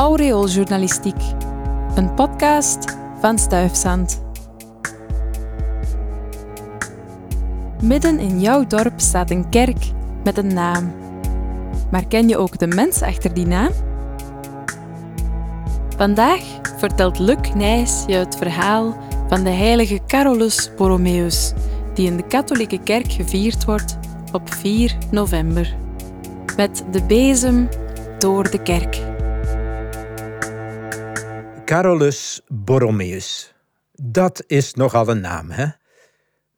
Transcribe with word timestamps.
Aureooljournalistiek, 0.00 1.22
een 1.94 2.14
podcast 2.14 2.96
van 3.20 3.38
Stuifzand. 3.38 4.22
Midden 7.82 8.18
in 8.18 8.40
jouw 8.40 8.66
dorp 8.66 9.00
staat 9.00 9.30
een 9.30 9.48
kerk 9.48 9.84
met 10.24 10.38
een 10.38 10.54
naam. 10.54 10.92
Maar 11.90 12.06
ken 12.06 12.28
je 12.28 12.36
ook 12.36 12.58
de 12.58 12.66
mens 12.66 13.02
achter 13.02 13.34
die 13.34 13.46
naam? 13.46 13.70
Vandaag 15.96 16.42
vertelt 16.76 17.18
Luc 17.18 17.54
Nijs 17.54 18.04
je 18.06 18.14
het 18.14 18.36
verhaal 18.36 18.96
van 19.28 19.44
de 19.44 19.50
heilige 19.50 20.00
Carolus 20.06 20.70
Borromeus, 20.76 21.52
die 21.94 22.06
in 22.06 22.16
de 22.16 22.26
katholieke 22.26 22.78
kerk 22.78 23.12
gevierd 23.12 23.64
wordt 23.64 23.98
op 24.32 24.54
4 24.54 24.96
november. 25.10 25.76
Met 26.56 26.84
de 26.90 27.02
bezem 27.02 27.68
door 28.18 28.50
de 28.50 28.62
kerk. 28.62 29.09
Carolus 31.70 32.40
Borromeus. 32.48 33.54
Dat 33.92 34.44
is 34.46 34.74
nogal 34.74 35.08
een 35.08 35.20
naam, 35.20 35.50
hè? 35.50 35.66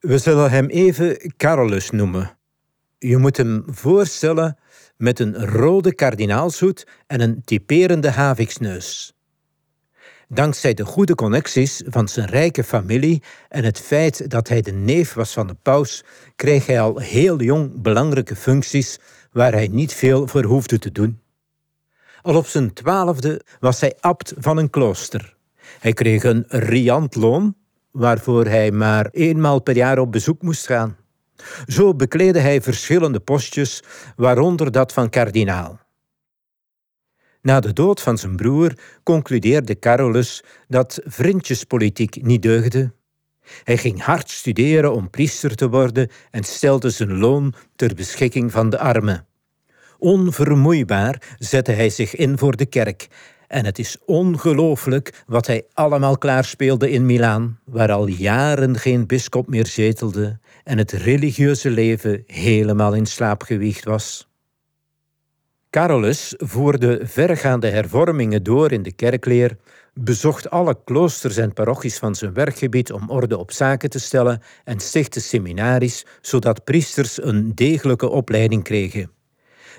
We 0.00 0.18
zullen 0.18 0.50
hem 0.50 0.66
even 0.66 1.34
Carolus 1.36 1.90
noemen. 1.90 2.38
Je 2.98 3.16
moet 3.16 3.36
hem 3.36 3.64
voorstellen 3.66 4.58
met 4.96 5.18
een 5.18 5.46
rode 5.46 5.94
kardinaalshoed 5.94 6.86
en 7.06 7.20
een 7.20 7.42
typerende 7.44 8.10
haviksneus. 8.10 9.12
Dankzij 10.28 10.74
de 10.74 10.84
goede 10.84 11.14
connecties 11.14 11.82
van 11.86 12.08
zijn 12.08 12.28
rijke 12.28 12.64
familie 12.64 13.22
en 13.48 13.64
het 13.64 13.78
feit 13.78 14.30
dat 14.30 14.48
hij 14.48 14.60
de 14.60 14.72
neef 14.72 15.14
was 15.14 15.32
van 15.32 15.46
de 15.46 15.56
paus, 15.62 16.04
kreeg 16.36 16.66
hij 16.66 16.80
al 16.80 16.98
heel 16.98 17.40
jong 17.40 17.82
belangrijke 17.82 18.36
functies 18.36 18.98
waar 19.32 19.52
hij 19.52 19.68
niet 19.68 19.94
veel 19.94 20.26
voor 20.26 20.44
hoefde 20.44 20.78
te 20.78 20.92
doen. 20.92 21.21
Al 22.22 22.36
op 22.36 22.46
zijn 22.46 22.72
twaalfde 22.72 23.44
was 23.60 23.80
hij 23.80 23.96
abt 24.00 24.34
van 24.36 24.56
een 24.56 24.70
klooster. 24.70 25.36
Hij 25.78 25.92
kreeg 25.92 26.22
een 26.22 26.44
riant 26.48 27.14
loon, 27.14 27.54
waarvoor 27.90 28.46
hij 28.46 28.70
maar 28.70 29.08
eenmaal 29.12 29.62
per 29.62 29.76
jaar 29.76 29.98
op 29.98 30.12
bezoek 30.12 30.42
moest 30.42 30.66
gaan. 30.66 30.96
Zo 31.66 31.94
bekleedde 31.94 32.40
hij 32.40 32.62
verschillende 32.62 33.20
postjes, 33.20 33.82
waaronder 34.16 34.72
dat 34.72 34.92
van 34.92 35.08
kardinaal. 35.08 35.80
Na 37.40 37.60
de 37.60 37.72
dood 37.72 38.00
van 38.00 38.18
zijn 38.18 38.36
broer 38.36 38.72
concludeerde 39.02 39.78
Carolus 39.78 40.42
dat 40.68 41.00
vriendjespolitiek 41.04 42.22
niet 42.22 42.42
deugde. 42.42 42.92
Hij 43.64 43.76
ging 43.76 44.02
hard 44.02 44.30
studeren 44.30 44.92
om 44.92 45.10
priester 45.10 45.54
te 45.54 45.68
worden 45.68 46.10
en 46.30 46.44
stelde 46.44 46.90
zijn 46.90 47.18
loon 47.18 47.54
ter 47.76 47.94
beschikking 47.94 48.52
van 48.52 48.70
de 48.70 48.78
armen. 48.78 49.26
Onvermoeibaar 50.02 51.22
zette 51.38 51.72
hij 51.72 51.90
zich 51.90 52.14
in 52.14 52.38
voor 52.38 52.56
de 52.56 52.66
kerk. 52.66 53.08
En 53.48 53.64
het 53.64 53.78
is 53.78 53.96
ongelooflijk 54.04 55.22
wat 55.26 55.46
hij 55.46 55.64
allemaal 55.72 56.18
klaarspeelde 56.18 56.90
in 56.90 57.06
Milaan, 57.06 57.58
waar 57.64 57.92
al 57.92 58.06
jaren 58.06 58.78
geen 58.78 59.06
bisschop 59.06 59.48
meer 59.48 59.66
zetelde 59.66 60.38
en 60.64 60.78
het 60.78 60.92
religieuze 60.92 61.70
leven 61.70 62.22
helemaal 62.26 62.94
in 62.94 63.06
slaap 63.06 63.42
gewiegd 63.42 63.84
was. 63.84 64.28
Carolus 65.70 66.34
voerde 66.36 67.00
vergaande 67.02 67.68
hervormingen 67.68 68.42
door 68.42 68.72
in 68.72 68.82
de 68.82 68.92
kerkleer, 68.92 69.56
bezocht 69.94 70.50
alle 70.50 70.78
kloosters 70.84 71.36
en 71.36 71.52
parochies 71.52 71.98
van 71.98 72.14
zijn 72.14 72.32
werkgebied 72.32 72.92
om 72.92 73.10
orde 73.10 73.38
op 73.38 73.52
zaken 73.52 73.90
te 73.90 73.98
stellen 73.98 74.42
en 74.64 74.80
stichtte 74.80 75.20
seminaries, 75.20 76.06
zodat 76.20 76.64
priesters 76.64 77.22
een 77.22 77.54
degelijke 77.54 78.08
opleiding 78.08 78.62
kregen. 78.62 79.20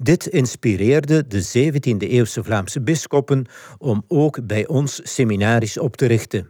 Dit 0.00 0.26
inspireerde 0.26 1.26
de 1.26 1.70
17e-eeuwse 1.70 2.44
Vlaamse 2.44 2.80
bisschoppen 2.80 3.46
om 3.78 4.04
ook 4.08 4.46
bij 4.46 4.66
ons 4.66 5.00
seminaries 5.02 5.78
op 5.78 5.96
te 5.96 6.06
richten. 6.06 6.48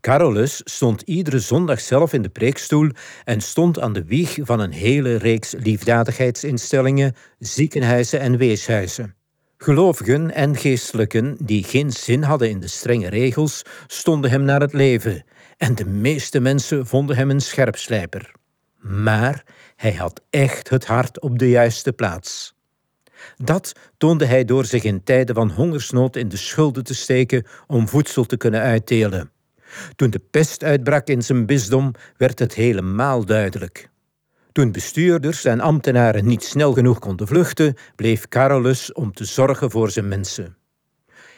Carolus 0.00 0.60
stond 0.64 1.02
iedere 1.02 1.38
zondag 1.38 1.80
zelf 1.80 2.12
in 2.12 2.22
de 2.22 2.28
preekstoel 2.28 2.90
en 3.24 3.40
stond 3.40 3.80
aan 3.80 3.92
de 3.92 4.04
wieg 4.04 4.38
van 4.40 4.60
een 4.60 4.72
hele 4.72 5.16
reeks 5.16 5.54
liefdadigheidsinstellingen, 5.58 7.14
ziekenhuizen 7.38 8.20
en 8.20 8.36
weeshuizen. 8.36 9.14
Gelovigen 9.56 10.30
en 10.30 10.56
geestelijken 10.56 11.36
die 11.40 11.64
geen 11.64 11.90
zin 11.90 12.22
hadden 12.22 12.50
in 12.50 12.60
de 12.60 12.68
strenge 12.68 13.08
regels, 13.08 13.62
stonden 13.86 14.30
hem 14.30 14.42
naar 14.42 14.60
het 14.60 14.72
leven 14.72 15.24
en 15.56 15.74
de 15.74 15.86
meeste 15.86 16.40
mensen 16.40 16.86
vonden 16.86 17.16
hem 17.16 17.30
een 17.30 17.40
scherpslijper. 17.40 18.32
Maar 18.78 19.44
hij 19.76 19.92
had 19.92 20.20
echt 20.30 20.68
het 20.68 20.86
hart 20.86 21.20
op 21.20 21.38
de 21.38 21.48
juiste 21.48 21.92
plaats. 21.92 22.53
Dat 23.36 23.72
toonde 23.96 24.24
hij 24.24 24.44
door 24.44 24.64
zich 24.64 24.84
in 24.84 25.04
tijden 25.04 25.34
van 25.34 25.50
hongersnood 25.50 26.16
in 26.16 26.28
de 26.28 26.36
schulden 26.36 26.84
te 26.84 26.94
steken 26.94 27.46
om 27.66 27.88
voedsel 27.88 28.24
te 28.24 28.36
kunnen 28.36 28.60
uitdelen. 28.60 29.30
Toen 29.96 30.10
de 30.10 30.20
pest 30.30 30.64
uitbrak 30.64 31.06
in 31.06 31.22
zijn 31.22 31.46
bisdom, 31.46 31.92
werd 32.16 32.38
het 32.38 32.54
helemaal 32.54 33.24
duidelijk. 33.24 33.88
Toen 34.52 34.72
bestuurders 34.72 35.44
en 35.44 35.60
ambtenaren 35.60 36.26
niet 36.26 36.44
snel 36.44 36.72
genoeg 36.72 36.98
konden 36.98 37.26
vluchten, 37.26 37.74
bleef 37.96 38.28
Carolus 38.28 38.92
om 38.92 39.12
te 39.12 39.24
zorgen 39.24 39.70
voor 39.70 39.90
zijn 39.90 40.08
mensen. 40.08 40.56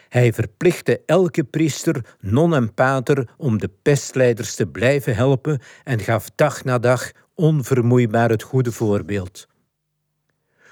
Hij 0.09 0.33
verplichtte 0.33 1.03
elke 1.07 1.45
priester, 1.45 2.05
non 2.21 2.55
en 2.55 2.75
pater 2.75 3.29
om 3.37 3.59
de 3.59 3.71
pestleiders 3.83 4.55
te 4.55 4.67
blijven 4.67 5.15
helpen 5.15 5.61
en 5.85 6.01
gaf 6.01 6.31
dag 6.35 6.65
na 6.65 6.79
dag 6.79 7.11
onvermoeibaar 7.35 8.31
het 8.31 8.43
goede 8.43 8.73
voorbeeld. 8.73 9.47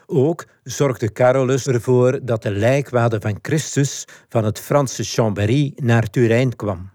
Ook 0.07 0.47
zorgde 0.63 1.13
Carolus 1.13 1.67
ervoor 1.67 2.21
dat 2.23 2.43
de 2.43 2.51
lijkwade 2.51 3.21
van 3.21 3.39
Christus 3.43 4.05
van 4.29 4.45
het 4.45 4.59
Franse 4.59 5.05
Chambéry 5.05 5.73
naar 5.77 6.11
Turijn 6.11 6.57
kwam. 6.57 6.91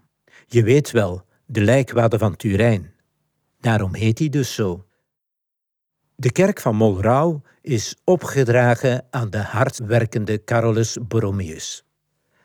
Je 0.46 0.62
weet 0.62 0.90
wel, 0.90 1.24
de 1.46 1.60
lijkwade 1.60 2.18
van 2.18 2.36
Turijn. 2.36 2.92
Daarom 3.60 3.94
heet 3.94 4.18
hij 4.18 4.28
dus 4.28 4.54
zo. 4.54 4.84
De 6.16 6.32
kerk 6.32 6.60
van 6.60 6.76
Molrau 6.76 7.40
is 7.62 7.96
opgedragen 8.04 9.04
aan 9.10 9.30
de 9.30 9.38
hardwerkende 9.38 10.44
Carolus 10.44 10.98
Borromeus. 11.08 11.84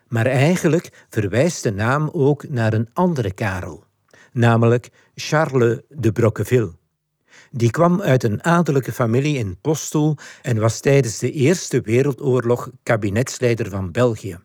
Maar 0.07 0.25
eigenlijk 0.25 1.05
verwijst 1.09 1.63
de 1.63 1.71
naam 1.71 2.09
ook 2.13 2.49
naar 2.49 2.73
een 2.73 2.89
andere 2.93 3.33
Karel, 3.33 3.83
namelijk 4.31 4.89
Charles 5.15 5.79
de 5.89 6.11
Broqueville. 6.11 6.73
Die 7.57 7.71
kwam 7.71 8.01
uit 8.01 8.23
een 8.23 8.43
adellijke 8.43 8.91
familie 8.91 9.37
in 9.37 9.57
Postel 9.61 10.17
en 10.41 10.59
was 10.59 10.79
tijdens 10.79 11.19
de 11.19 11.31
Eerste 11.31 11.81
Wereldoorlog 11.81 12.69
kabinetsleider 12.83 13.69
van 13.69 13.91
België. 13.91 14.39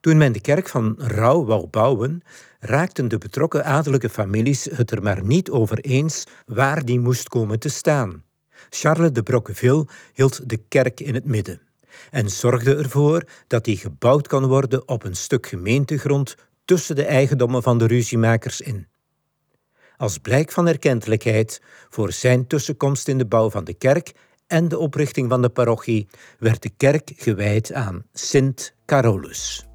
Toen 0.00 0.16
men 0.16 0.32
de 0.32 0.40
kerk 0.40 0.68
van 0.68 0.94
Rauw 0.98 1.44
wou 1.44 1.66
bouwen, 1.66 2.22
raakten 2.60 3.08
de 3.08 3.18
betrokken 3.18 3.64
adellijke 3.64 4.08
families 4.08 4.64
het 4.64 4.90
er 4.90 5.02
maar 5.02 5.24
niet 5.24 5.50
over 5.50 5.78
eens 5.78 6.24
waar 6.46 6.84
die 6.84 7.00
moest 7.00 7.28
komen 7.28 7.58
te 7.58 7.68
staan. 7.68 8.22
Charles 8.70 9.12
de 9.12 9.22
Broqueville 9.22 9.86
hield 10.12 10.48
de 10.48 10.56
kerk 10.56 11.00
in 11.00 11.14
het 11.14 11.24
midden 11.24 11.60
en 12.10 12.30
zorgde 12.30 12.76
ervoor 12.76 13.24
dat 13.46 13.64
die 13.64 13.76
gebouwd 13.76 14.28
kan 14.28 14.46
worden 14.46 14.88
op 14.88 15.04
een 15.04 15.16
stuk 15.16 15.46
gemeentegrond 15.46 16.36
tussen 16.64 16.96
de 16.96 17.04
eigendommen 17.04 17.62
van 17.62 17.78
de 17.78 17.86
ruziemakers 17.86 18.60
in. 18.60 18.86
Als 19.96 20.18
blijk 20.18 20.52
van 20.52 20.68
erkentelijkheid 20.68 21.62
voor 21.88 22.12
zijn 22.12 22.46
tussenkomst 22.46 23.08
in 23.08 23.18
de 23.18 23.26
bouw 23.26 23.50
van 23.50 23.64
de 23.64 23.74
kerk 23.74 24.12
en 24.46 24.68
de 24.68 24.78
oprichting 24.78 25.28
van 25.28 25.42
de 25.42 25.48
parochie 25.48 26.08
werd 26.38 26.62
de 26.62 26.70
kerk 26.76 27.12
gewijd 27.16 27.72
aan 27.72 28.04
Sint 28.12 28.74
Carolus. 28.86 29.66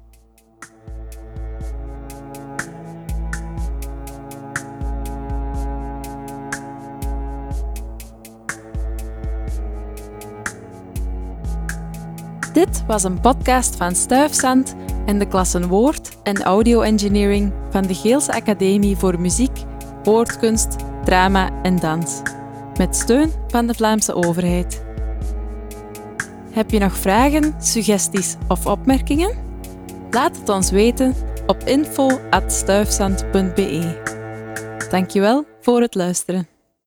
Dit 12.52 12.86
was 12.86 13.04
een 13.04 13.20
podcast 13.20 13.76
van 13.76 13.94
Stuifzand 13.94 14.74
en 15.06 15.18
de 15.18 15.26
klassen 15.26 15.68
Woord 15.68 16.18
en 16.22 16.42
Audio 16.42 16.80
Engineering 16.80 17.52
van 17.70 17.82
de 17.82 17.94
Geelse 17.94 18.32
Academie 18.32 18.96
voor 18.96 19.20
Muziek, 19.20 19.58
Woordkunst, 20.04 20.76
Drama 21.04 21.50
en 21.62 21.78
Dans, 21.78 22.22
met 22.78 22.96
steun 22.96 23.32
van 23.48 23.66
de 23.66 23.74
Vlaamse 23.74 24.14
overheid. 24.14 24.82
Heb 26.50 26.70
je 26.70 26.78
nog 26.78 26.96
vragen, 26.96 27.54
suggesties 27.58 28.36
of 28.48 28.66
opmerkingen? 28.66 29.34
Laat 30.10 30.36
het 30.36 30.48
ons 30.48 30.70
weten 30.70 31.14
op 31.46 31.62
info.stuifzand.be. 31.64 34.00
Dankjewel 34.90 35.44
voor 35.60 35.80
het 35.80 35.94
luisteren. 35.94 36.51